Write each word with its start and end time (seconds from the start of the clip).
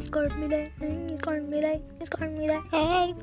He's 0.00 0.08
got 0.08 0.34
me 0.38 0.46
there. 0.46 0.64
He's 0.80 1.20
got 1.20 1.42
me 1.42 1.60
there. 1.60 1.78
He's 1.98 2.08
got 2.08 2.32
me 2.32 2.46
there. 2.46 2.62
Hey. 2.70 3.14